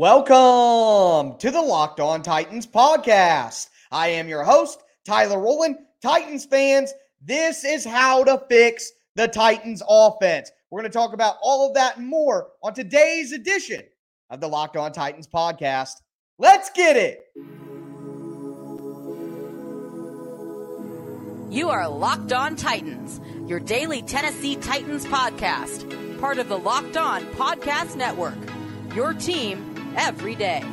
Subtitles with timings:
[0.00, 3.68] Welcome to the Locked On Titans podcast.
[3.92, 5.76] I am your host, Tyler Rowland.
[6.00, 6.90] Titans fans,
[7.20, 10.50] this is how to fix the Titans offense.
[10.70, 13.82] We're going to talk about all of that and more on today's edition
[14.30, 15.96] of the Locked On Titans podcast.
[16.38, 17.20] Let's get it.
[21.50, 27.22] You are Locked On Titans, your daily Tennessee Titans podcast, part of the Locked On
[27.34, 28.38] Podcast Network.
[28.94, 30.64] Your team every day.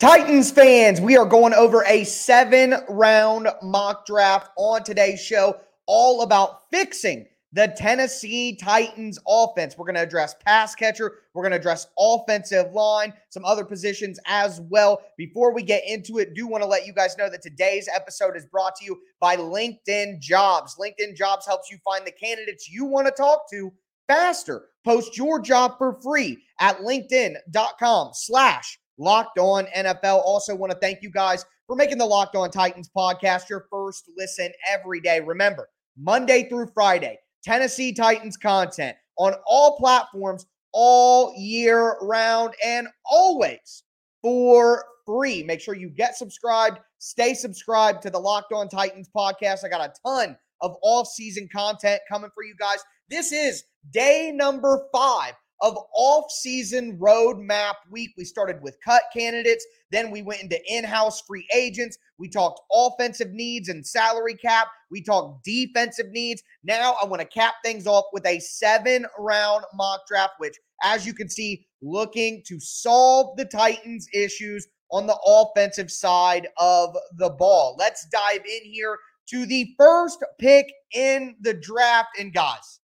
[0.00, 6.22] Titans fans, we are going over a seven round mock draft on today's show, all
[6.22, 9.76] about fixing the Tennessee Titans offense.
[9.76, 11.18] We're going to address pass catcher.
[11.34, 15.02] We're going to address offensive line, some other positions as well.
[15.16, 18.36] Before we get into it, do want to let you guys know that today's episode
[18.36, 20.76] is brought to you by LinkedIn Jobs.
[20.80, 23.72] LinkedIn Jobs helps you find the candidates you want to talk to
[24.06, 24.66] faster.
[24.84, 30.22] Post your job for free at linkedin.com slash locked on NFL.
[30.24, 34.10] Also want to thank you guys for making the Locked On Titans podcast your first
[34.16, 35.20] listen every day.
[35.20, 43.84] Remember, Monday through Friday, Tennessee Titans content on all platforms all year round and always
[44.22, 45.42] for free.
[45.42, 49.64] Make sure you get subscribed, stay subscribed to the Locked On Titans podcast.
[49.64, 52.78] I got a ton of off-season content coming for you guys.
[53.08, 55.32] This is day number five
[55.62, 58.10] of off-season roadmap week.
[58.16, 61.98] We started with cut candidates, then we went into in-house free agents.
[62.18, 64.68] We talked offensive needs and salary cap.
[64.90, 66.42] We talked defensive needs.
[66.64, 71.12] Now I want to cap things off with a seven-round mock draft, which, as you
[71.12, 77.76] can see, looking to solve the Titans' issues on the offensive side of the ball.
[77.78, 82.08] Let's dive in here to the first pick in the draft.
[82.18, 82.80] And guys,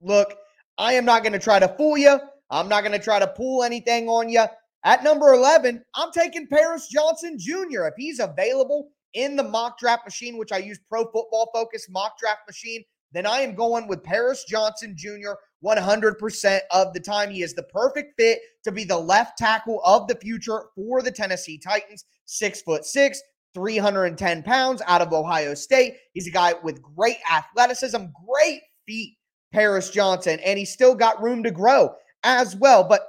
[0.00, 0.34] look,
[0.78, 2.18] I am not going to try to fool you.
[2.50, 4.44] I'm not going to try to pull anything on you.
[4.84, 7.86] At number 11, I'm taking Paris Johnson Jr.
[7.86, 12.16] If he's available in the mock draft machine, which I use Pro Football Focus mock
[12.18, 15.32] draft machine, then I am going with Paris Johnson Jr.
[15.64, 17.30] 100% of the time.
[17.30, 21.10] He is the perfect fit to be the left tackle of the future for the
[21.10, 22.04] Tennessee Titans.
[22.26, 23.20] Six foot six,
[23.54, 25.96] 310 pounds out of Ohio State.
[26.12, 29.17] He's a guy with great athleticism, great feet
[29.52, 32.84] Paris Johnson, and he's still got room to grow as well.
[32.84, 33.08] But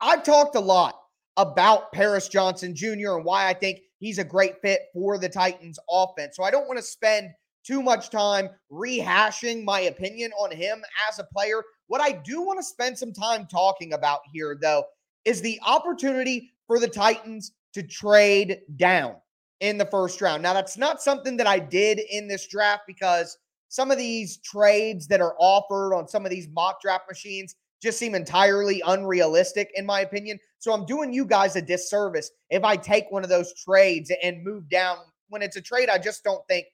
[0.00, 1.00] I've talked a lot
[1.36, 3.16] about Paris Johnson Jr.
[3.16, 6.36] and why I think he's a great fit for the Titans offense.
[6.36, 7.30] So I don't want to spend
[7.64, 11.62] too much time rehashing my opinion on him as a player.
[11.88, 14.84] What I do want to spend some time talking about here, though,
[15.24, 19.16] is the opportunity for the Titans to trade down
[19.60, 20.42] in the first round.
[20.42, 23.36] Now, that's not something that I did in this draft because
[23.76, 27.98] some of these trades that are offered on some of these mock draft machines just
[27.98, 30.38] seem entirely unrealistic, in my opinion.
[30.60, 34.42] So I'm doing you guys a disservice if I take one of those trades and
[34.42, 34.96] move down
[35.28, 36.64] when it's a trade I just don't think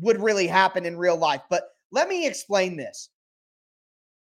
[0.00, 1.42] would really happen in real life.
[1.48, 3.10] But let me explain this.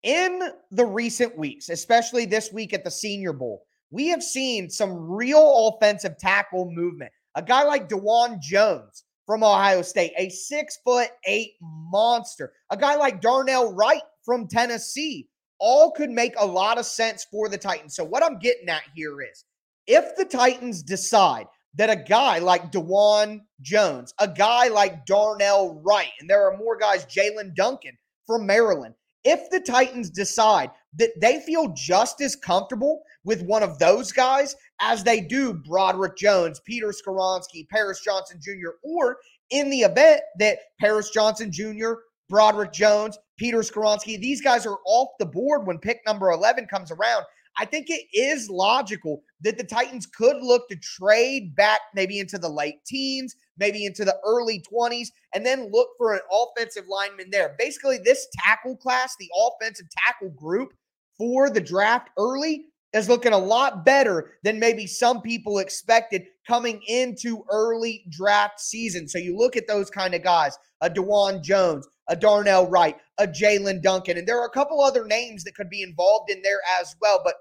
[0.01, 3.61] In the recent weeks, especially this week at the Senior Bowl,
[3.91, 7.11] we have seen some real offensive tackle movement.
[7.35, 12.53] A guy like Dawand Jones, from Ohio State, a six foot eight monster.
[12.69, 15.27] A guy like Darnell Wright from Tennessee,
[15.59, 17.95] all could make a lot of sense for the Titans.
[17.95, 19.45] So, what I'm getting at here is
[19.87, 26.11] if the Titans decide that a guy like Dawand Jones, a guy like Darnell Wright,
[26.19, 27.97] and there are more guys, Jaelyn Duncan
[28.27, 33.79] from Maryland, if the Titans decide that they feel just as comfortable with one of
[33.79, 39.17] those guys as they do Broderick Jones, Peter Skoronski, Paris Johnson Jr., or
[39.49, 41.93] in the event that Paris Johnson Jr.,
[42.29, 46.91] Broderick Jones, Peter Skoronski, these guys are off the board when pick number 11 comes
[46.91, 47.23] around.
[47.57, 52.39] I think it is logical that the Titans could look to trade back maybe into
[52.39, 57.29] the late teens, maybe into the early 20s, and then look for an offensive lineman
[57.29, 57.55] there.
[57.59, 60.73] Basically, this tackle class, the offensive tackle group
[61.15, 66.81] for the draft early, is looking a lot better than maybe some people expected coming
[66.87, 69.07] into early draft season.
[69.07, 73.27] So you look at those kind of guys, a Dawand Jones, a Darnell Wright, a
[73.27, 76.59] Jaelyn Duncan, and there are a couple other names that could be involved in there
[76.79, 77.21] as well.
[77.23, 77.35] But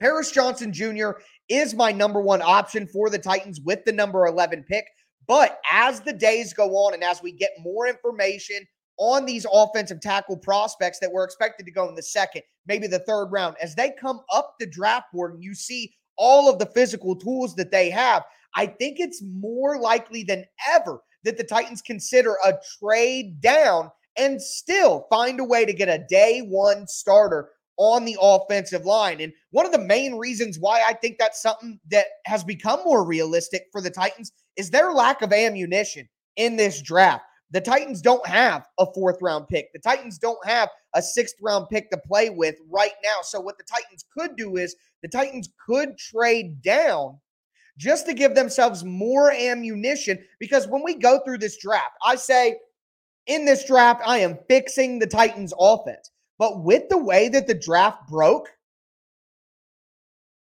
[0.00, 1.12] Paris Johnson Jr.
[1.48, 4.86] is my number one option for the Titans with the number 11 pick.
[5.26, 8.56] But as the days go on and as we get more information
[8.98, 13.00] on these offensive tackle prospects that were expected to go in the second, maybe the
[13.00, 16.66] third round, as they come up the draft board and you see all of the
[16.66, 18.22] physical tools that they have,
[18.54, 24.40] I think it's more likely than ever that the Titans consider a trade down and
[24.40, 29.20] still find a way to get a day one starter on the offensive line.
[29.20, 33.04] And one of the main reasons why I think that's something that has become more
[33.04, 37.24] realistic for the Titans is their lack of ammunition in this draft.
[37.54, 39.72] The Titans don't have a fourth round pick.
[39.72, 43.22] The Titans don't have a sixth round pick to play with right now.
[43.22, 47.20] So, what the Titans could do is the Titans could trade down
[47.78, 50.18] just to give themselves more ammunition.
[50.40, 52.56] Because when we go through this draft, I say
[53.28, 56.10] in this draft, I am fixing the Titans offense.
[56.40, 58.48] But with the way that the draft broke,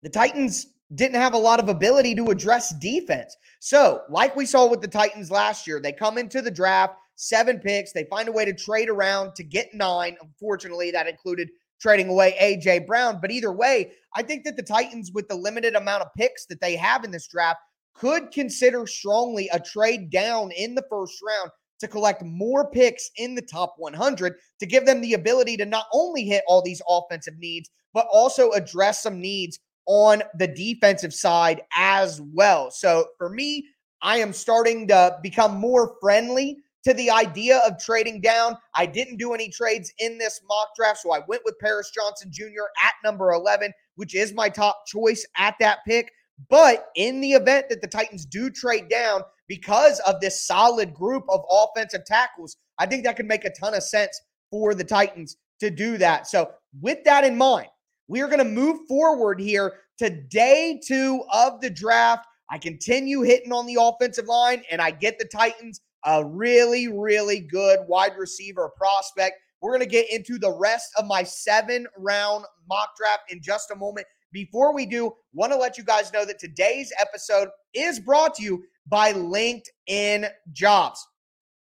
[0.02, 3.36] the Titans didn't have a lot of ability to address defense.
[3.60, 7.58] So, like we saw with the Titans last year, they come into the draft, seven
[7.58, 10.16] picks, they find a way to trade around to get nine.
[10.20, 11.48] Unfortunately, that included
[11.80, 13.18] trading away AJ Brown.
[13.20, 16.60] But either way, I think that the Titans, with the limited amount of picks that
[16.60, 17.60] they have in this draft,
[17.94, 23.34] could consider strongly a trade down in the first round to collect more picks in
[23.34, 27.34] the top 100 to give them the ability to not only hit all these offensive
[27.38, 32.70] needs, but also address some needs on the defensive side as well.
[32.70, 33.66] So for me,
[34.02, 38.56] I am starting to become more friendly to the idea of trading down.
[38.74, 42.30] I didn't do any trades in this mock draft, so I went with Paris Johnson
[42.30, 42.66] Jr.
[42.82, 46.12] at number 11, which is my top choice at that pick.
[46.50, 51.24] But in the event that the Titans do trade down because of this solid group
[51.28, 54.20] of offensive tackles, I think that could make a ton of sense
[54.50, 56.26] for the Titans to do that.
[56.26, 57.68] So, with that in mind,
[58.08, 62.26] we are going to move forward here to day two of the draft.
[62.50, 67.40] I continue hitting on the offensive line, and I get the Titans a really, really
[67.40, 69.36] good wide receiver prospect.
[69.62, 73.70] We're going to get into the rest of my seven round mock draft in just
[73.70, 74.06] a moment.
[74.30, 78.42] Before we do, want to let you guys know that today's episode is brought to
[78.42, 81.06] you by LinkedIn Jobs.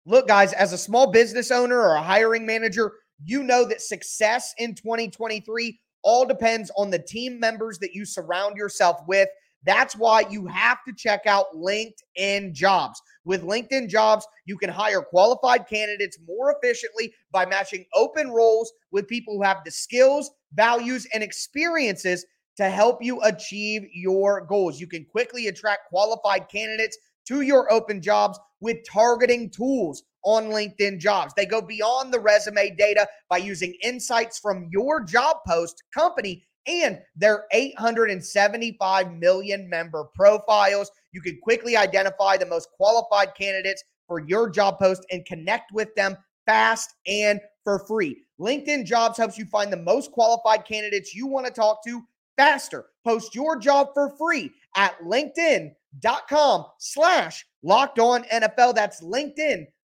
[0.04, 2.92] Look, guys, as a small business owner or a hiring manager,
[3.24, 8.56] you know that success in 2023 all depends on the team members that you surround
[8.56, 9.28] yourself with.
[9.64, 13.00] That's why you have to check out LinkedIn Jobs.
[13.24, 19.08] With LinkedIn Jobs, you can hire qualified candidates more efficiently by matching open roles with
[19.08, 22.24] people who have the skills, values, and experiences
[22.56, 24.80] to help you achieve your goals.
[24.80, 26.96] You can quickly attract qualified candidates
[27.26, 31.32] to your open jobs with targeting tools on LinkedIn jobs.
[31.36, 37.00] They go beyond the resume data by using insights from your job post, company, and
[37.16, 40.90] their 875 million member profiles.
[41.12, 45.94] You can quickly identify the most qualified candidates for your job post and connect with
[45.94, 46.16] them
[46.46, 48.22] fast and for free.
[48.40, 52.02] LinkedIn Jobs helps you find the most qualified candidates you want to talk to
[52.36, 52.86] faster.
[53.04, 58.74] Post your job for free at linkedin.com slash locked on NFL.
[58.74, 59.02] That's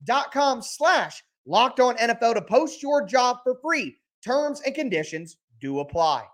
[0.07, 3.97] linkedin.com slash locked on NFL to post your job for free.
[4.25, 6.25] Terms and conditions do apply.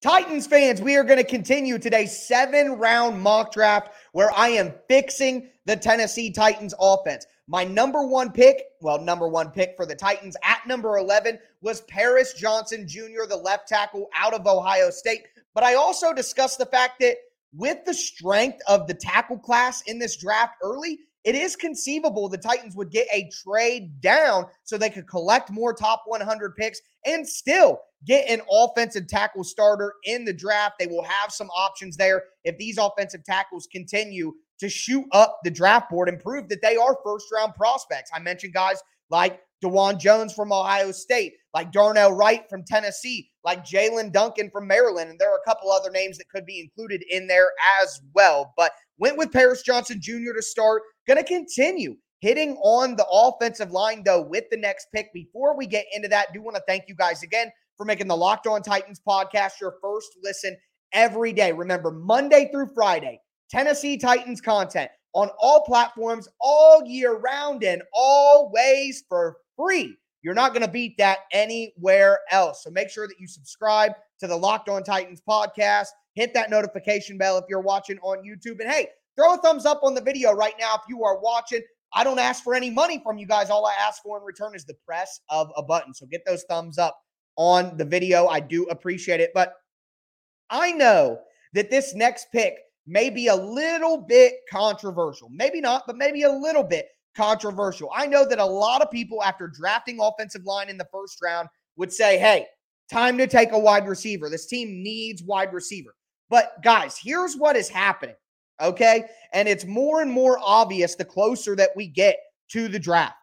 [0.00, 4.72] Titans fans, we are going to continue today's seven round mock draft where I am
[4.88, 7.26] fixing the Tennessee Titans offense.
[7.50, 11.80] My number one pick, well, number one pick for the Titans at number 11 was
[11.82, 15.26] Paris Johnson Jr., the left tackle out of Ohio State.
[15.54, 17.16] But I also discussed the fact that
[17.54, 22.36] with the strength of the tackle class in this draft early, it is conceivable the
[22.36, 27.26] Titans would get a trade down so they could collect more top 100 picks and
[27.26, 30.74] still get an offensive tackle starter in the draft.
[30.78, 35.50] They will have some options there if these offensive tackles continue to shoot up the
[35.50, 38.10] draft board and prove that they are first round prospects.
[38.14, 43.64] I mentioned guys like Dawand Jones from Ohio State, like Darnell Wright from Tennessee, like
[43.64, 45.10] Jaelyn Duncan from Maryland.
[45.10, 47.50] And there are a couple other names that could be included in there
[47.82, 48.52] as well.
[48.56, 50.32] But went with Paris Johnson Jr.
[50.36, 50.82] to start.
[51.06, 55.12] Going to continue hitting on the offensive line, though, with the next pick.
[55.12, 58.16] Before we get into that, do want to thank you guys again for making the
[58.16, 60.56] Locked On Titans podcast your first listen
[60.92, 61.52] every day.
[61.52, 69.04] Remember, Monday through Friday, Tennessee Titans content on all platforms all year round and always
[69.08, 69.96] for free.
[70.22, 72.64] You're not going to beat that anywhere else.
[72.64, 75.86] So make sure that you subscribe to the Locked On Titans podcast.
[76.14, 78.60] Hit that notification bell if you're watching on YouTube.
[78.60, 81.62] And hey, throw a thumbs up on the video right now if you are watching.
[81.94, 83.48] I don't ask for any money from you guys.
[83.48, 85.94] All I ask for in return is the press of a button.
[85.94, 87.00] So get those thumbs up
[87.36, 88.26] on the video.
[88.26, 89.30] I do appreciate it.
[89.32, 89.54] But
[90.50, 91.20] I know
[91.54, 95.28] that this next pick may be a little bit controversial.
[95.30, 97.90] Maybe not, but maybe a little bit controversial.
[97.94, 101.48] I know that a lot of people, after drafting offensive line in the first round,
[101.76, 102.46] would say, hey,
[102.90, 104.30] time to take a wide receiver.
[104.30, 105.94] This team needs wide receiver.
[106.30, 108.16] But guys, here's what is happening.
[108.60, 109.04] Okay.
[109.32, 112.18] And it's more and more obvious the closer that we get
[112.50, 113.14] to the draft.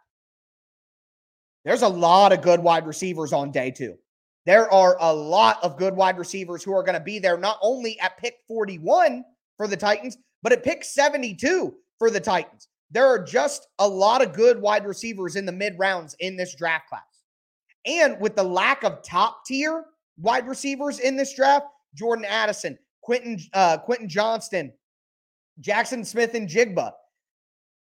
[1.65, 3.95] There's a lot of good wide receivers on day two.
[4.45, 7.57] There are a lot of good wide receivers who are going to be there not
[7.61, 9.25] only at pick 41
[9.57, 12.67] for the Titans, but at pick 72 for the Titans.
[12.91, 16.55] There are just a lot of good wide receivers in the mid rounds in this
[16.55, 17.01] draft class.
[17.85, 19.85] And with the lack of top tier
[20.17, 24.71] wide receivers in this draft, Jordan Addison, Quentin uh, Quentin Johnston,
[25.61, 26.91] Jaxon Smith-Njigba.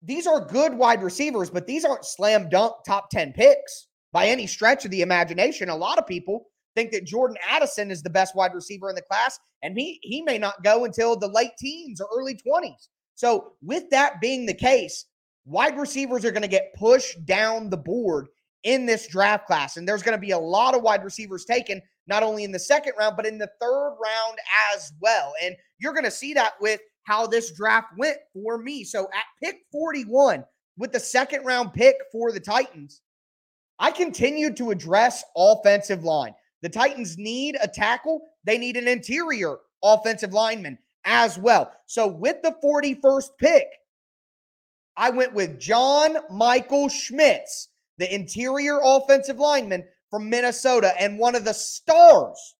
[0.02, 4.46] These are good wide receivers, but these aren't slam dunk top 10 picks by any
[4.46, 5.68] stretch of the imagination.
[5.68, 6.46] A lot of people
[6.78, 10.22] think that Jordan Addison is the best wide receiver in the class, and he he
[10.22, 12.88] may not go until the late teens or early 20s.
[13.16, 15.06] So, with that being the case,
[15.44, 18.28] wide receivers are going to get pushed down the board
[18.62, 19.76] in this draft class.
[19.76, 22.60] And there's going to be a lot of wide receivers taken, not only in the
[22.60, 24.38] second round, but in the third round
[24.74, 25.32] as well.
[25.42, 28.84] And you're going to see that with how this draft went for me.
[28.84, 30.44] So at pick 41,
[30.76, 33.00] with the second round pick for the Titans,
[33.80, 36.34] I continued to address offensive line.
[36.62, 41.72] The Titans need a tackle, they need an interior offensive lineman as well.
[41.86, 43.66] So with the 41st pick,
[44.96, 51.44] I went with John Michael Schmitz, the interior offensive lineman from Minnesota and one of
[51.44, 52.56] the stars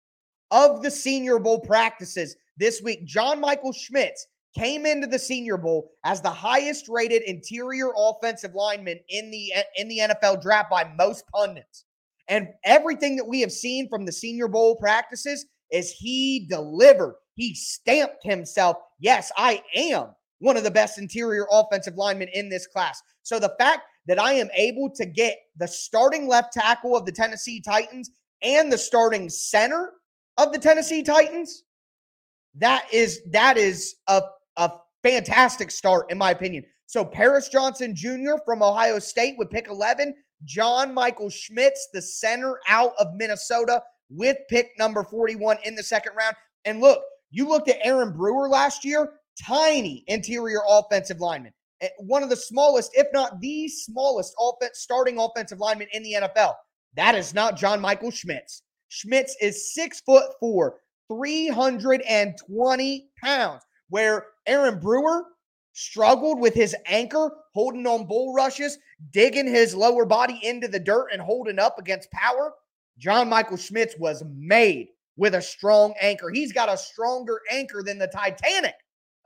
[0.50, 3.04] of the Senior Bowl practices this week.
[3.04, 4.26] John Michael Schmitz
[4.56, 9.88] came into the Senior Bowl as the highest rated interior offensive lineman in the in
[9.88, 11.84] the NFL draft by most pundits.
[12.28, 17.16] And everything that we have seen from the Senior Bowl practices is he delivered.
[17.34, 18.76] He stamped himself.
[18.98, 20.08] Yes, I am
[20.40, 23.00] one of the best interior offensive linemen in this class.
[23.22, 27.12] So the fact that I am able to get the starting left tackle of the
[27.12, 28.10] Tennessee Titans
[28.42, 29.92] and the starting center
[30.36, 31.64] of the Tennessee Titans,
[32.56, 34.22] that is that is a,
[34.56, 34.70] a
[35.02, 36.64] fantastic start in my opinion.
[36.88, 38.36] So Paris Johnson Jr.
[38.46, 40.14] from Ohio State with pick 11,
[40.46, 46.14] John Michael Schmitz, the center out of Minnesota with pick number 41 in the second
[46.16, 46.34] round.
[46.64, 51.52] And look, you looked at Aaron Brewer last year, tiny interior offensive lineman.
[51.82, 56.14] Eh, one of the smallest, if not the smallest, offense starting offensive lineman in the
[56.14, 56.54] NFL.
[56.96, 58.62] That is not John Michael Schmitz.
[58.88, 60.76] Schmitz is six foot four,
[61.08, 65.26] 320 pounds, where Aaron Brewer
[65.78, 68.78] struggled with his anchor, holding on bull rushes,
[69.12, 72.52] digging his lower body into the dirt and holding up against power.
[72.98, 76.30] John Michael Schmitz was made with a strong anchor.
[76.30, 78.74] He's got a stronger anchor than the Titanic.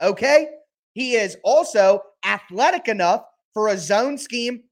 [0.02, 0.48] Okay.
[0.92, 4.62] He is also athletic enough for a zone scheme.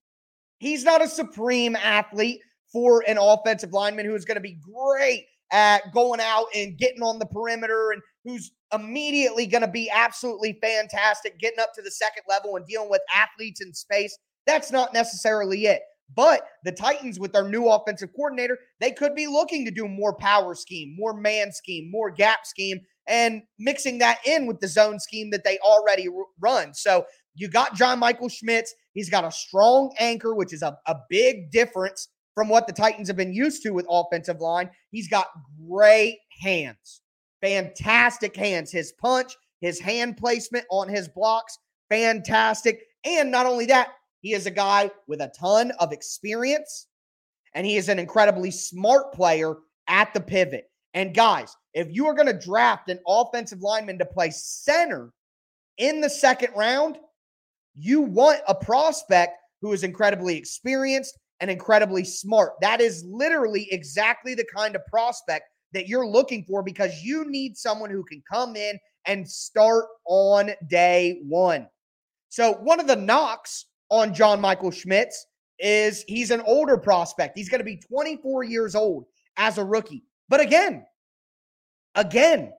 [0.59, 5.25] He's not a supreme athlete for an offensive lineman who is going to be great
[5.51, 10.59] at going out and getting on the perimeter and who's immediately going to be absolutely
[10.63, 14.17] fantastic getting up to the second level and dealing with athletes in space.
[14.47, 15.83] That's not necessarily it.
[16.15, 20.15] But the Titans, with their new offensive coordinator, they could be looking to do more
[20.15, 24.99] power scheme, more man scheme, more gap scheme, and mixing that in with the zone
[24.99, 26.09] scheme that they already
[26.41, 26.75] run.
[26.75, 28.75] So you got John Michael Schmitz.
[28.93, 33.09] He's got a strong anchor, which is a, a big difference from what the Titans
[33.09, 34.71] have been used to with offensive line.
[34.91, 35.29] He's got
[35.69, 37.00] great hands,
[37.41, 38.71] fantastic hands.
[38.71, 42.83] His punch, his hand placement on his blocks, fantastic.
[43.05, 46.87] And not only that, he is a guy with a ton of experience
[47.55, 49.57] and he is an incredibly smart player
[49.89, 50.71] at the pivot.
[50.95, 55.13] And guys, if you are going to draft an offensive lineman to play center
[55.79, 56.99] in the second round,
[57.75, 62.53] you want a prospect who is incredibly experienced and incredibly smart.
[62.61, 67.57] That is literally exactly the kind of prospect that you're looking for because you need
[67.57, 71.69] someone who can come in and start on day one.
[72.29, 75.27] So, one of the knocks on John Michael Schmitz
[75.59, 77.37] is he's an older prospect.
[77.37, 79.05] He's going to be 24 years old
[79.37, 80.05] as a rookie.
[80.29, 80.87] But again,
[81.95, 82.53] again,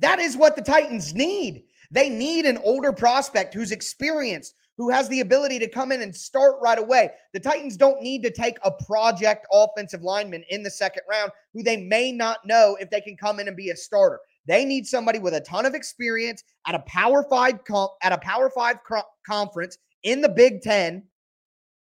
[0.00, 1.64] that is what the Titans need.
[1.90, 6.14] They need an older prospect who's experienced, who has the ability to come in and
[6.14, 7.10] start right away.
[7.32, 11.62] The Titans don't need to take a project offensive lineman in the second round who
[11.62, 14.20] they may not know if they can come in and be a starter.
[14.46, 17.60] They need somebody with a ton of experience at a Power Five
[18.02, 21.02] at a Power Five co- conference in the Big Ten,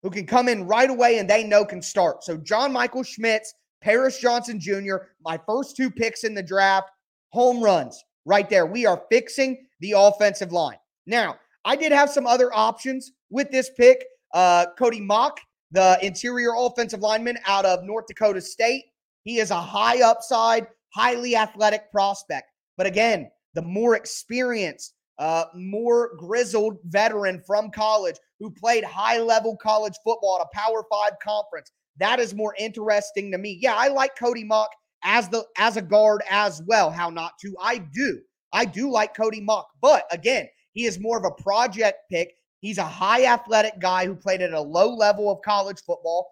[0.03, 2.25] who can come in right away and they know can start.
[2.25, 6.91] So John Michael Schmitz, Paris Johnson Jr., my first two picks in the draft,
[7.31, 8.67] home runs right there.
[8.67, 10.79] We are fixing the offensive line.
[11.07, 11.37] Now,
[11.69, 14.03] I did have some other options with this pick.
[14.33, 15.39] Uh, Cody Mauch,
[15.71, 18.85] the interior offensive lineman out of North Dakota State.
[19.25, 22.47] He is a high upside, highly athletic prospect.
[22.79, 29.55] But again, the more experienced, uh, more grizzled veteran from college who played high level
[29.59, 31.71] college football at a Power Five conference.
[31.99, 33.59] That is more interesting to me.
[33.61, 34.71] Yeah, I like Cody Mauch
[35.05, 36.91] as the as a guard as well.
[36.91, 37.55] How not to?
[37.61, 38.21] I do.
[38.55, 42.35] I do like Cody Mauch, but again, he is more of a project pick.
[42.61, 46.31] He's a high athletic guy who played at a low level of college football,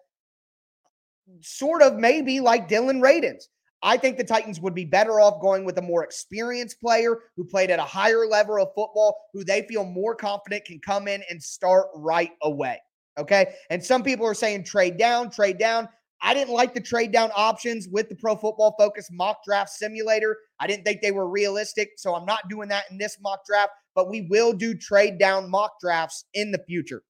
[1.41, 3.45] sort of maybe like Dillon Radunz.
[3.83, 7.43] I think the Titans would be better off going with a more experienced player who
[7.43, 11.23] played at a higher level of football, who they feel more confident can come in
[11.29, 12.79] and start right away.
[13.19, 13.53] Okay.
[13.69, 15.87] And some people are saying trade down, trade down.
[16.21, 20.35] I didn't like the trade down options with the Pro Football Focus mock draft simulator.
[20.59, 21.91] I didn't think they were realistic.
[21.97, 25.49] So I'm not doing that in this mock draft, but we will do trade down
[25.49, 27.01] mock drafts in the future.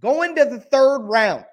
[0.00, 1.44] Going to the third round,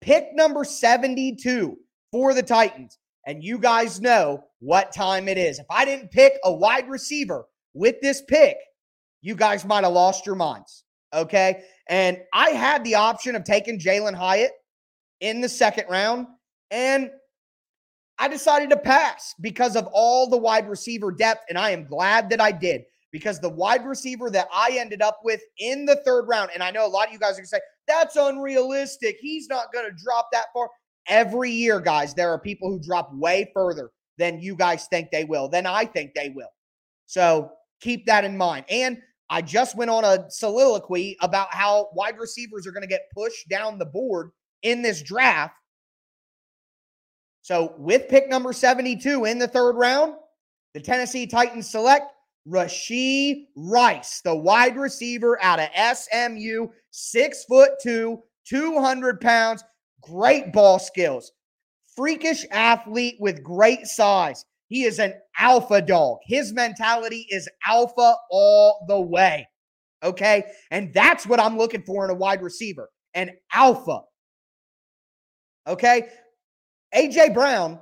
[0.00, 1.76] pick number 72
[2.10, 5.58] for the Titans and you guys know what time it is.
[5.58, 8.56] If I didn't pick a wide receiver with this pick,
[9.20, 10.84] you guys might have lost your minds.
[11.12, 11.62] Okay.
[11.86, 14.52] And I had the option of taking Jalen Hyatt
[15.20, 16.26] in the second round,
[16.70, 17.10] and
[18.18, 21.44] I decided to pass because of all the wide receiver depth.
[21.50, 25.20] And I am glad that I did because the wide receiver that I ended up
[25.24, 27.44] with in the third round, and I know a lot of you guys are going
[27.44, 29.16] to say, that's unrealistic.
[29.20, 30.68] He's not going to drop that far.
[31.08, 35.24] Every year, guys, there are people who drop way further than you guys think they
[35.24, 36.50] will, than I think they will.
[37.06, 37.50] So
[37.80, 38.66] keep that in mind.
[38.68, 38.98] And
[39.28, 43.48] I just went on a soliloquy about how wide receivers are going to get pushed
[43.48, 44.30] down the board
[44.62, 45.54] in this draft.
[47.42, 50.14] So with pick number 72 in the third round,
[50.74, 52.12] the Tennessee Titans select
[52.48, 59.62] Rashee Rice, the wide receiver out of SMU, six foot two, 200 pounds,
[60.02, 61.32] great ball skills,
[61.96, 64.44] freakish athlete with great size.
[64.68, 66.18] He is an alpha dog.
[66.24, 69.48] His mentality is alpha all the way.
[70.02, 70.44] Okay.
[70.70, 74.00] And that's what I'm looking for in a wide receiver an alpha.
[75.66, 76.08] Okay.
[76.94, 77.78] AJ Brown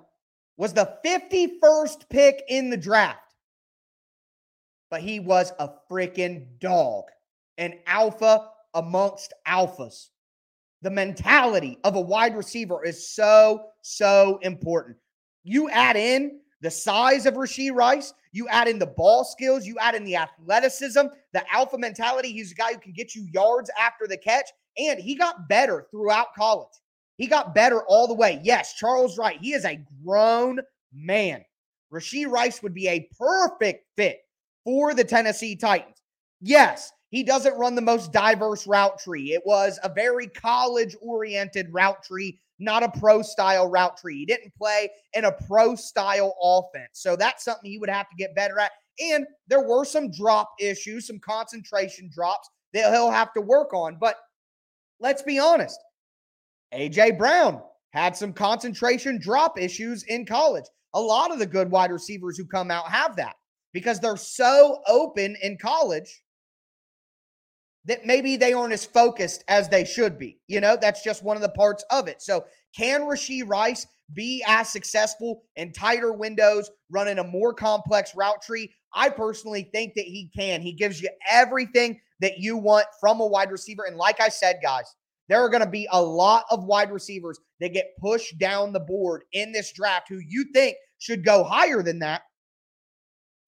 [0.56, 3.27] was the 51st pick in the draft,
[4.90, 7.04] but he was a freaking dog,
[7.58, 10.08] an alpha amongst alphas.
[10.82, 14.96] The mentality of a wide receiver is so, so important.
[15.44, 19.76] You add in the size of Rashee Rice, you add in the ball skills, you
[19.78, 22.32] add in the athleticism, the alpha mentality.
[22.32, 25.86] He's a guy who can get you yards after the catch, and he got better
[25.90, 26.68] throughout college.
[27.16, 28.40] He got better all the way.
[28.44, 30.60] Yes, Charles Wright, he is a grown
[30.92, 31.44] man.
[31.92, 34.20] Rashee Rice would be a perfect fit
[34.68, 36.02] for the Tennessee Titans.
[36.42, 39.32] Yes, he doesn't run the most diverse route tree.
[39.32, 44.18] It was a very college oriented route tree, not a pro style route tree.
[44.18, 46.90] He didn't play in a pro style offense.
[46.92, 48.72] So that's something he would have to get better at.
[49.00, 53.96] And there were some drop issues, some concentration drops that he'll have to work on.
[53.98, 54.16] But
[55.00, 55.80] let's be honest
[56.74, 57.62] AJ Brown
[57.94, 60.66] had some concentration drop issues in college.
[60.92, 63.36] A lot of the good wide receivers who come out have that
[63.72, 66.22] because they're so open in college
[67.84, 70.38] that maybe they aren't as focused as they should be.
[70.46, 72.20] You know, that's just one of the parts of it.
[72.20, 72.44] So,
[72.76, 78.70] can Rashee Rice be as successful in tighter windows, running a more complex route tree?
[78.94, 80.60] I personally think that he can.
[80.60, 83.84] He gives you everything that you want from a wide receiver.
[83.84, 84.94] And like I said, guys,
[85.28, 88.80] there are going to be a lot of wide receivers that get pushed down the
[88.80, 92.22] board in this draft who you think should go higher than that.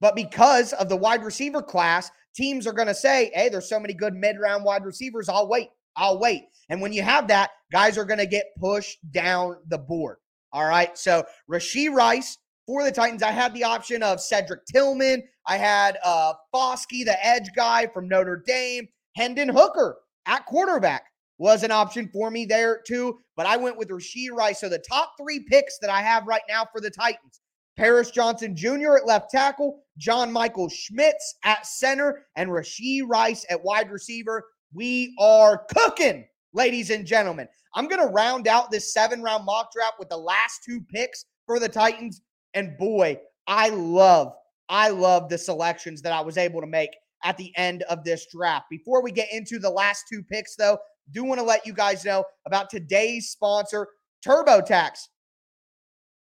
[0.01, 3.81] But because of the wide receiver class, teams are going to say, hey, there's so
[3.81, 5.29] many good mid round wide receivers.
[5.29, 5.69] I'll wait.
[5.97, 6.45] I'll wait.
[6.69, 10.19] And when you have that, guys are going to get pushed down the board.
[10.53, 10.97] All right.
[10.97, 15.23] So Rashee Rice for the Titans, I had the option of Cedric Tillman.
[15.47, 18.89] I had uh Foskey, the edge guy from Notre Dame.
[19.17, 21.05] Hendon Hooker at quarterback
[21.39, 23.19] was an option for me there too.
[23.37, 24.61] But I went with Rashee Rice.
[24.61, 27.40] So the top three picks that I have right now for the Titans
[27.81, 28.97] Paris Johnson Jr.
[28.99, 34.45] at left tackle, John Michael Schmitz at center, and Rashee Rice at wide receiver.
[34.75, 37.49] We are cooking, ladies and gentlemen.
[37.75, 41.25] I'm going to round out this seven round mock draft with the last two picks
[41.47, 42.21] for the Titans.
[42.53, 44.35] And boy, I love,
[44.69, 46.91] I love the selections that I was able to make
[47.25, 48.67] at the end of this draft.
[48.69, 50.77] Before we get into the last two picks, though,
[51.13, 53.89] do want to let you guys know about today's sponsor,
[54.23, 54.99] TurboTax.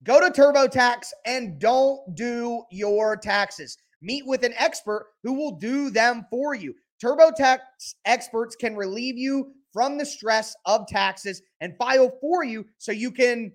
[0.04, 3.76] Go to TurboTax and don't do your taxes.
[4.00, 6.74] meet with an expert who will do them for you.
[7.02, 7.58] TurboTax
[8.04, 13.10] experts can relieve you from the stress of taxes and file for you so you
[13.10, 13.52] can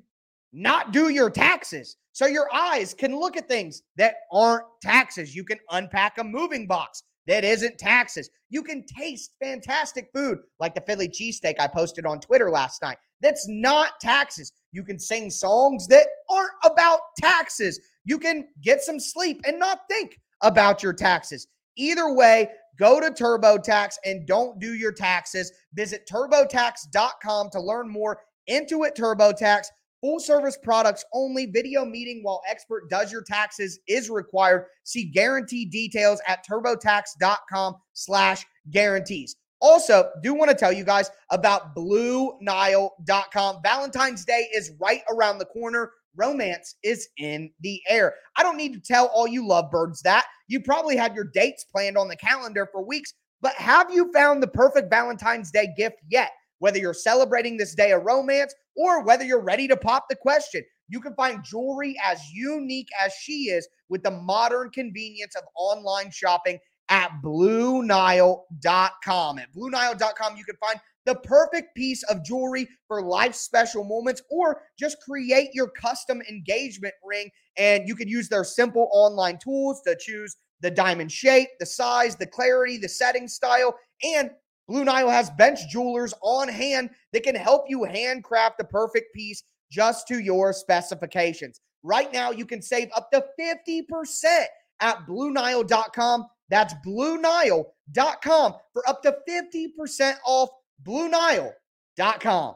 [0.51, 1.97] not do your taxes.
[2.11, 5.35] So your eyes can look at things that aren't taxes.
[5.35, 8.29] You can unpack a moving box that isn't taxes.
[8.49, 12.97] You can taste fantastic food like the Philly cheesesteak I posted on Twitter last night.
[13.23, 14.51] That's not taxes.
[14.71, 17.79] You can sing songs that aren't about taxes.
[18.05, 21.47] You can get some sleep and not think about your taxes.
[21.75, 25.51] Either way, go to TurboTax and don't do your taxes.
[25.73, 28.19] Visit turbotax.com to learn more.
[28.49, 29.67] Intuit TurboTax
[30.03, 31.45] Full service products only.
[31.45, 34.65] Video meeting while expert does your taxes is required.
[34.83, 39.37] See guarantee details at turbotax.com slash guarantees.
[39.63, 43.61] Also, do want to tell you guys about BlueNile.com.
[43.63, 45.91] Valentine's Day is right around the corner.
[46.17, 48.13] Romance is in the air.
[48.35, 50.25] I don't need to tell all you lovebirds that.
[50.49, 54.43] You probably had your dates planned on the calendar for weeks, but have you found
[54.43, 56.31] the perfect Valentine's Day gift yet?
[56.59, 60.61] Whether you're celebrating this day of romance or whether you're ready to pop the question,
[60.89, 66.11] you can find jewelry as unique as she is with the modern convenience of online
[66.11, 66.59] shopping
[66.93, 69.39] at BlueNile.com.
[69.39, 74.61] At BlueNile.com, you can find the perfect piece of jewelry for life special moments or
[74.77, 77.31] just create your custom engagement ring.
[77.57, 82.15] And you can use their simple online tools to choose the diamond shape, the size,
[82.15, 84.29] the clarity, the setting style, and
[84.67, 89.41] Blue Nile has bench jewelers on hand that can help you handcraft the perfect piece
[89.71, 91.59] just to your specifications.
[91.81, 94.45] Right now, you can save up to 50%
[94.79, 96.27] at BlueNile.com.
[96.53, 100.49] That's BlueNile.com for up to 50% off
[100.85, 102.55] BlueNile.com.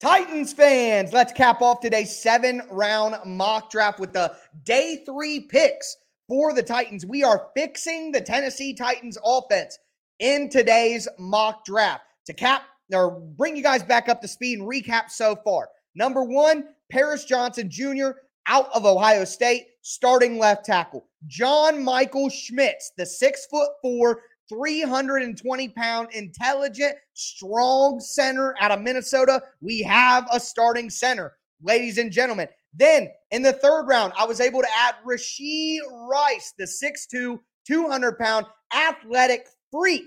[0.00, 5.96] Titans fans, let's cap off today's seven round mock draft with the day three picks
[6.30, 7.04] for the Titans.
[7.04, 9.76] We are fixing the Tennessee Titans offense
[10.20, 12.62] in today's mock draft to cap
[12.92, 15.68] or bring you guys back up to speed and recap so far.
[15.96, 18.10] Number one, Paris Johnson Jr.
[18.46, 21.08] out of Ohio State, starting left tackle.
[21.26, 29.42] John Michael Schmitz, the six foot four 320 pound, intelligent, strong center out of Minnesota.
[29.60, 32.48] We have a starting center, ladies and gentlemen.
[32.74, 38.18] Then in the third round, I was able to add Rashee Rice, the 6'2, 200
[38.18, 40.04] pound athletic freak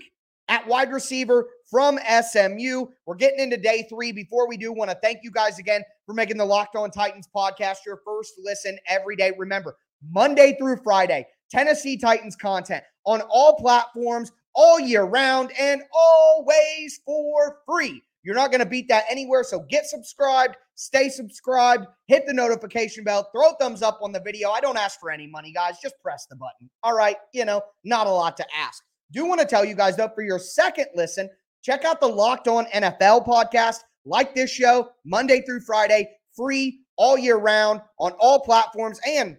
[0.48, 2.86] at wide receiver from SMU.
[3.06, 4.12] We're getting into day three.
[4.12, 7.28] Before we do, want to thank you guys again for making the Locked On Titans
[7.34, 9.32] podcast your first listen every day.
[9.36, 9.76] Remember,
[10.10, 17.58] Monday through Friday, Tennessee Titans content on all platforms all year round and always for
[17.66, 18.02] free.
[18.24, 19.44] You're not going to beat that anywhere.
[19.44, 24.20] So get subscribed, stay subscribed, hit the notification bell, throw a thumbs up on the
[24.20, 24.50] video.
[24.50, 25.76] I don't ask for any money, guys.
[25.82, 26.70] Just press the button.
[26.82, 27.16] All right.
[27.34, 28.82] You know, not a lot to ask.
[29.12, 31.28] Do want to tell you guys, though, for your second listen,
[31.62, 33.80] check out the Locked On NFL podcast.
[34.06, 39.00] Like this show, Monday through Friday, free all year round on all platforms.
[39.06, 39.36] And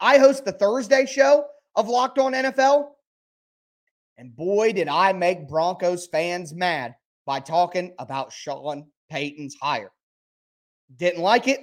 [0.00, 2.88] I host the Thursday show of Locked On NFL.
[4.18, 6.94] And boy, did I make Broncos fans mad
[7.26, 9.92] by talking about Sean Payton's hire.
[10.96, 11.60] Didn't like it.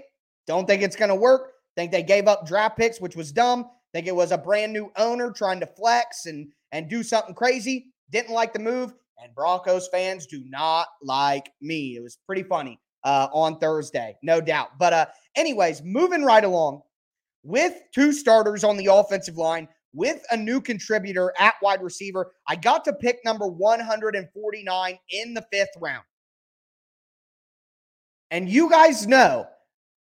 [0.47, 1.51] Don't think it's going to work.
[1.75, 3.69] Think they gave up draft picks, which was dumb.
[3.93, 7.87] Think it was a brand new owner trying to flex and and do something crazy.
[8.11, 8.93] Didn't like the move.
[9.21, 11.95] And Broncos fans do not like me.
[11.95, 14.77] It was pretty funny uh, on Thursday, no doubt.
[14.79, 16.83] But uh, anyways, moving right along
[17.43, 22.31] with two starters on the offensive line, with a new contributor at wide receiver.
[22.47, 26.03] I got to pick number 149 in the fifth round.
[28.31, 29.47] And you guys know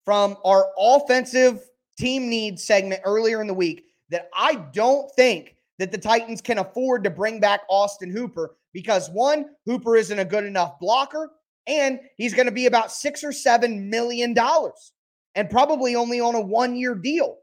[0.04, 1.62] from our offensive
[1.98, 6.58] team needs segment earlier in the week that I don't think that the Titans can
[6.58, 11.30] afford to bring back Austin Hooper because one, Hooper isn't a good enough blocker,
[11.66, 14.92] and he's going to be about six or seven million dollars
[15.34, 17.38] and probably only on a one year deal.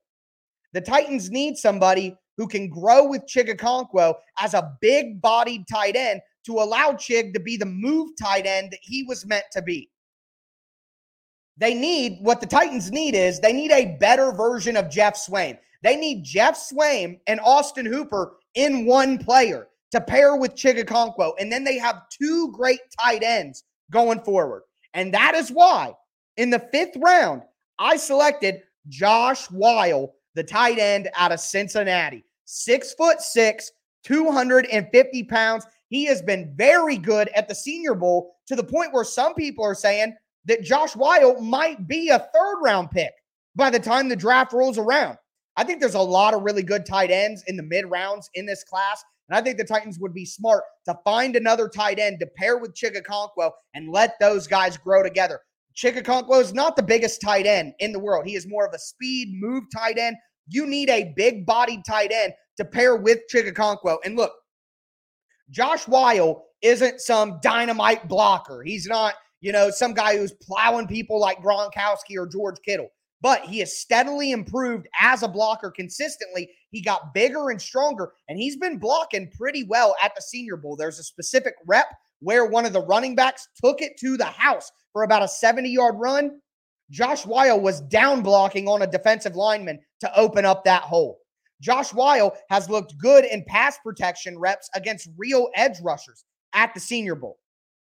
[0.73, 5.95] The Titans need somebody who can grow with Chig Okonkwo as a big bodied tight
[5.95, 9.61] end to allow Chig to be the move tight end that he was meant to
[9.61, 9.89] be.
[11.57, 15.57] They need what the Titans need is they need a better version of Geoff Swaim.
[15.81, 21.33] They need Geoff Swaim and Austin Hooper in one player to pair with Chig Okonkwo.
[21.39, 24.63] And then they have two great tight ends going forward.
[24.93, 25.93] And that is why
[26.37, 27.41] in the fifth round,
[27.79, 32.23] I selected Josh Whyle, the tight end out of Cincinnati.
[32.49, 33.69] Six foot six,
[34.05, 35.65] 250 pounds.
[35.89, 39.65] He has been very good at the Senior Bowl to the point where some people
[39.65, 43.11] are saying that Josh Whyle might be a third round pick
[43.57, 45.17] by the time the draft rolls around.
[45.57, 48.45] I think there's a lot of really good tight ends in the mid rounds in
[48.45, 49.03] this class.
[49.27, 52.57] And I think the Titans would be smart to find another tight end to pair
[52.59, 52.95] with Chig
[53.73, 55.41] and let those guys grow together.
[55.75, 58.25] Chig is not the biggest tight end in the world.
[58.25, 60.15] He is more of a speed move tight end.
[60.47, 63.97] You need a big bodied tight end to pair with Chig Okonkwo.
[64.03, 64.33] And look,
[65.49, 68.63] Josh Whyle isn't some dynamite blocker.
[68.63, 72.89] He's not, you know, some guy who's plowing people like Gronkowski or George Kittle
[73.21, 76.49] but he has steadily improved as a blocker consistently.
[76.69, 80.75] He got bigger and stronger, and he's been blocking pretty well at the Senior Bowl.
[80.75, 81.87] There's a specific rep
[82.19, 85.69] where one of the running backs took it to the house for about a 70
[85.69, 86.39] yard run.
[86.89, 91.19] Josh Whyle was down blocking on a defensive lineman to open up that hole.
[91.61, 96.23] Josh Whyle has looked good in pass protection reps against real edge rushers
[96.53, 97.39] at the Senior Bowl.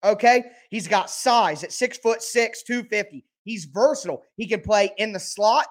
[0.02, 0.44] Okay.
[0.70, 3.24] He's got size at six foot six, 250.
[3.44, 4.22] He's versatile.
[4.36, 5.66] He can play in the slot.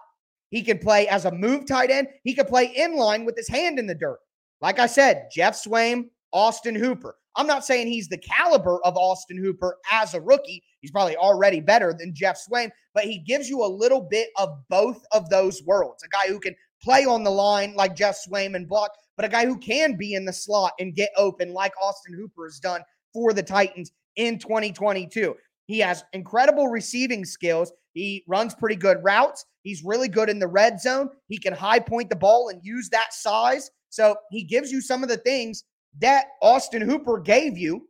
[0.50, 2.08] He can play as a move tight end.
[2.24, 4.20] He can play in line with his hand in the dirt.
[4.62, 7.16] Like I said, Geoff Swaim, Austin Hooper.
[7.36, 10.64] I'm not saying he's the caliber of Austin Hooper as a rookie.
[10.82, 14.50] He's probably already better than Geoff Swaim, but he gives you a little bit of
[14.70, 16.04] both of those worlds.
[16.04, 19.30] A guy who can play on the line like Geoff Swaim and block, but a
[19.30, 22.82] guy who can be in the slot and get open like Austin Hooper has done
[23.14, 25.36] for the Titans in 2022.
[25.66, 27.72] He has incredible receiving skills.
[27.94, 29.46] He runs pretty good routes.
[29.64, 31.10] He's really good in the red zone.
[31.28, 33.70] He can high point the ball and use that size.
[33.90, 35.64] So he gives you some of the things
[36.00, 37.88] that Austin Hooper gave you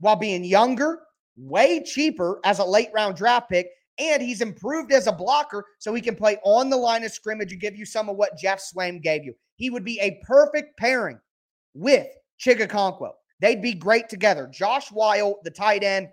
[0.00, 1.00] while being younger,
[1.36, 3.68] way cheaper as a late round draft pick.
[3.98, 7.50] And he's improved as a blocker so he can play on the line of scrimmage
[7.50, 9.34] and give you some of what Geoff Swaim gave you.
[9.56, 11.18] He would be a perfect pairing
[11.74, 12.06] with
[12.40, 14.48] Chig They'd be great together.
[14.52, 16.08] Josh Whyle, the tight end,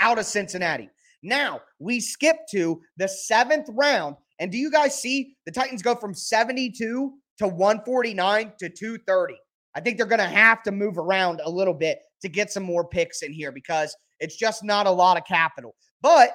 [0.00, 0.88] out of Cincinnati.
[1.22, 4.16] Now we skip to the seventh round.
[4.38, 9.34] And do you guys see the Titans go from 72 to 149 to 230?
[9.76, 12.62] I think they're going to have to move around a little bit to get some
[12.62, 15.76] more picks in here because it's just not a lot of capital.
[16.00, 16.30] But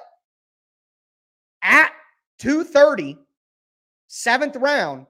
[1.62, 1.90] at
[2.38, 3.18] 230,
[4.06, 5.06] seventh round,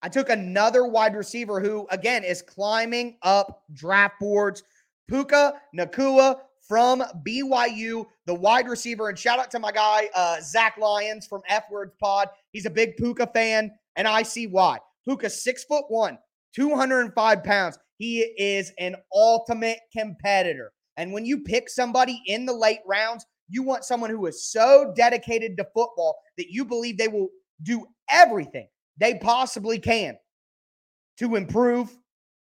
[0.00, 4.62] I took another wide receiver who, again, is climbing up draft boards.
[5.06, 9.08] Puka Nacua from BYU, the wide receiver.
[9.08, 12.28] And shout out to my guy, uh, Zach Lyons from F Words Pod.
[12.52, 14.78] He's a big Puka fan, and I see why.
[15.04, 16.18] Puka's six foot one,
[16.54, 17.78] 205 pounds.
[17.98, 20.72] He is an ultimate competitor.
[20.96, 24.92] And when you pick somebody in the late rounds, you want someone who is so
[24.96, 27.28] dedicated to football that you believe they will
[27.62, 30.16] do everything they possibly can
[31.18, 31.96] to improve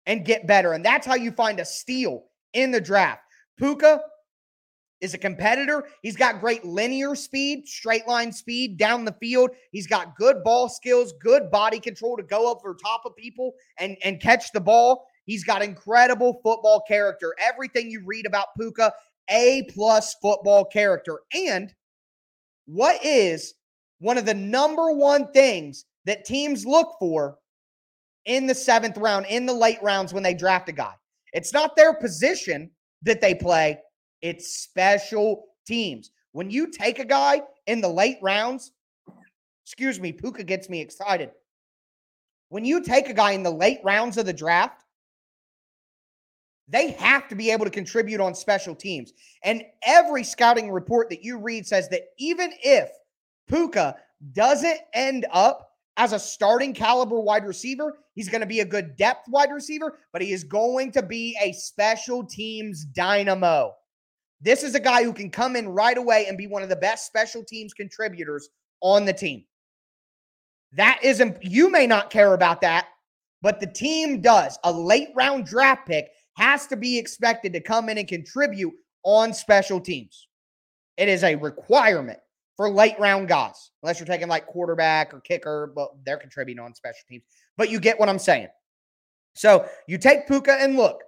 [0.05, 0.73] and get better.
[0.73, 3.21] And that's how you find a steal in the draft.
[3.57, 4.01] Puka
[5.01, 5.87] is a competitor.
[6.01, 9.51] He's got great linear speed, straight line speed down the field.
[9.71, 13.97] He's got good ball skills, good body control to go over top of people and,
[14.03, 15.05] and catch the ball.
[15.25, 17.35] He's got incredible football character.
[17.39, 18.93] Everything you read about Puka,
[19.29, 21.19] A plus football character.
[21.33, 21.73] And
[22.65, 23.53] what is
[23.99, 27.37] one of the number one things that teams look for
[28.25, 30.93] in the seventh round, in the late rounds when they draft a guy?
[31.33, 32.71] It's not their position
[33.03, 33.77] that they play,
[34.25, 36.09] it's special teams.
[36.31, 38.71] When you take a guy in the late rounds,
[39.63, 41.29] excuse me, Puka gets me excited.
[42.49, 44.83] When you take a guy in the late rounds of the draft,
[46.67, 49.13] they have to be able to contribute on special teams.
[49.43, 52.89] And every scouting report that you read says that even if
[53.47, 53.95] Puka
[54.33, 57.99] doesn't end up as a starting caliber wide receiver.
[58.15, 61.37] He's going to be a good depth wide receiver, but he is going to be
[61.41, 63.75] a special teams dynamo.
[64.45, 66.75] This is a guy who can come in right away and be one of the
[66.75, 68.47] best special teams contributors
[68.79, 69.43] on the team.
[70.73, 72.89] That isn't, you may not care about that,
[73.41, 74.59] but the team does.
[74.63, 79.33] A late round draft pick has to be expected to come in and contribute on
[79.33, 80.27] special teams.
[80.97, 82.19] It is a requirement
[82.55, 86.75] for late round guys, unless you're taking like quarterback or kicker, but they're contributing on
[86.75, 87.23] special teams.
[87.57, 88.49] But you get what I'm saying.
[89.33, 91.01] So you take Puka and look,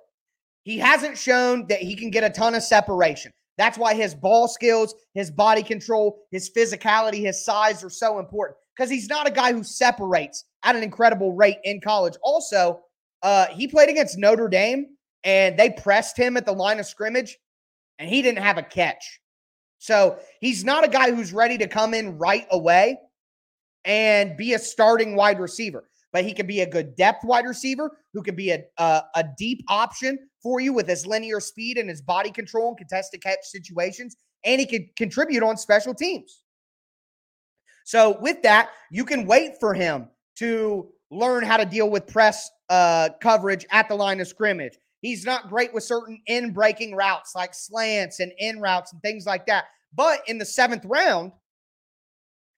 [0.67, 3.31] he hasn't shown that he can get a ton of separation.
[3.57, 8.57] That's why his ball skills, his body control, his physicality, his size are so important
[8.75, 12.15] because he's not a guy who separates at an incredible rate in college.
[12.21, 12.81] Also,
[13.23, 14.87] uh, he played against Notre Dame
[15.23, 17.37] and they pressed him at the line of scrimmage
[17.97, 19.21] and he didn't have a catch.
[19.79, 22.99] So he's not a guy who's ready to come in right away
[23.85, 25.89] and be a starting wide receiver.
[26.17, 29.25] But he can be a good depth wide receiver who can be a, a, a
[29.37, 33.37] deep option for you with his linear speed and his body control and contested catch
[33.43, 34.17] situations.
[34.43, 36.41] And he could contribute on special teams.
[37.85, 42.49] So, with that, you can wait for him to learn how to deal with press
[42.71, 44.73] uh, coverage at the line of scrimmage.
[45.01, 49.27] He's not great with certain in breaking routes like slants and in routes and things
[49.27, 49.65] like that.
[49.93, 51.31] But in the seventh round,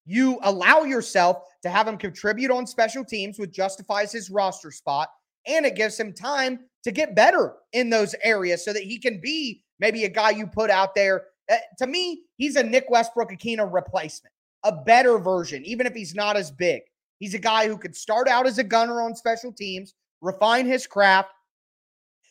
[0.09, 5.07] you allow yourself to have him contribute on special teams, which justifies his roster spot.
[5.45, 9.21] And it gives him time to get better in those areas so that he can
[9.21, 11.27] be maybe a guy you put out there.
[11.47, 16.35] Uh, to me, he's a Nick Westbrook-Ikhine replacement, a better version, even if he's not
[16.35, 16.81] as big.
[17.19, 20.87] He's a guy who could start out as a gunner on special teams, refine his
[20.87, 21.29] craft,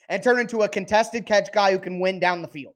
[0.08, 2.74] and turn into a contested catch guy who can win down the field.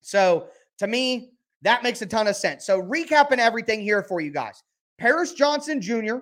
[0.00, 0.46] So
[0.78, 2.66] to me, that makes a ton of sense.
[2.66, 4.62] So recapping everything here for you guys.
[4.98, 6.18] Paris Johnson Jr.,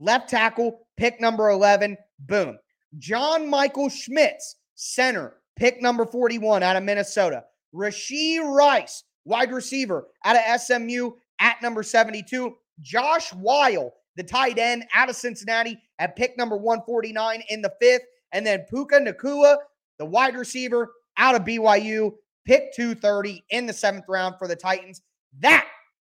[0.00, 1.96] left tackle, pick number 11.
[2.20, 2.58] Boom.
[2.98, 7.44] John Michael Schmitz, center, pick number 41 out of Minnesota.
[7.74, 11.10] Rashee Rice, wide receiver out of SMU
[11.40, 12.54] at number 72.
[12.80, 18.02] Josh Whyle, the tight end out of Cincinnati at pick number 149 in the fifth.
[18.32, 19.56] And then Puka Nacua,
[19.98, 22.12] the wide receiver out of BYU,
[22.46, 25.02] pick 230 in the seventh round for the Titans.
[25.40, 25.66] That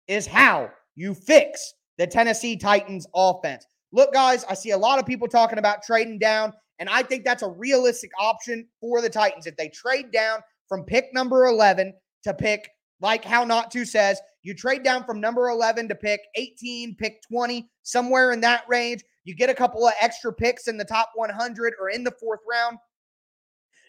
[0.07, 3.65] is how you fix the Tennessee Titans offense.
[3.91, 7.25] Look, guys, I see a lot of people talking about trading down, and I think
[7.25, 9.47] that's a realistic option for the Titans.
[9.47, 12.69] If they trade down from pick number 11 to pick,
[13.01, 17.21] like how Not To says, you trade down from number 11 to pick 18, pick
[17.23, 19.03] 20, somewhere in that range.
[19.23, 22.39] You get a couple of extra picks in the top 100 or in the fourth
[22.49, 22.77] round.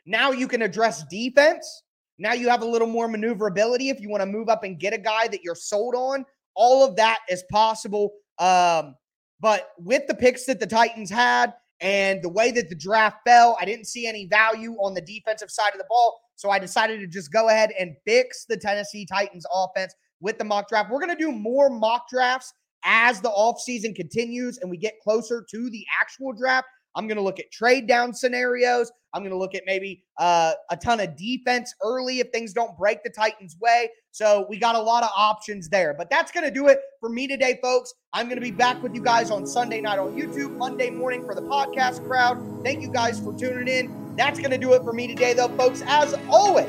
[0.07, 1.83] Now you can address defense.
[2.21, 4.93] Now you have a little more maneuverability if you want to move up and get
[4.93, 6.27] a guy that you're sold on.
[6.55, 8.13] All of that is possible.
[8.39, 8.95] Um,
[9.41, 13.57] but with the picks that the Titans had and the way that the draft fell,
[13.59, 16.21] I didn't see any value on the defensive side of the ball.
[16.37, 20.45] So I decided to just go ahead and fix the Tennessee Titans offense with the
[20.45, 20.91] mock draft.
[20.91, 22.53] We're going to do more mock drafts
[22.85, 26.67] as the offseason continues and we get closer to the actual draft.
[26.97, 28.91] I'm going to look at trade down scenarios.
[29.13, 32.77] I'm going to look at maybe uh, a ton of defense early if things don't
[32.79, 33.91] break the Titans' way.
[34.13, 35.95] So we got a lot of options there.
[35.97, 37.93] But that's going to do it for me today, folks.
[38.13, 41.25] I'm going to be back with you guys on Sunday night on YouTube, Monday morning
[41.25, 42.63] for the podcast crowd.
[42.63, 44.17] Thank you guys for tuning in.
[44.17, 45.83] That's going to do it for me today, though, folks.
[45.87, 46.69] As always,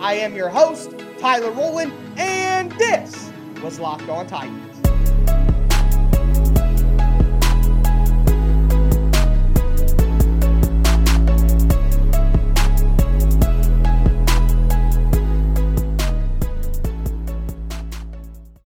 [0.00, 3.30] I am your host, Tyler Rowland, and this
[3.62, 4.71] was Locked On Titans.